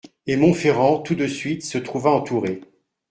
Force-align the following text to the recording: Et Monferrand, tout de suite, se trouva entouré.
Et 0.25 0.35
Monferrand, 0.35 0.97
tout 1.03 1.13
de 1.13 1.27
suite, 1.27 1.63
se 1.63 1.77
trouva 1.77 2.09
entouré. 2.09 2.61